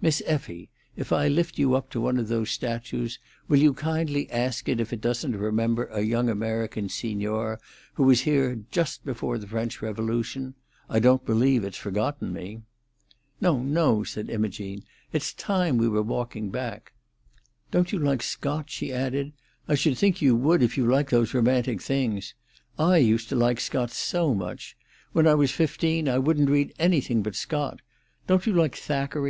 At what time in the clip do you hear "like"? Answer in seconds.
17.98-18.22, 20.86-21.10, 23.36-23.60, 28.54-28.76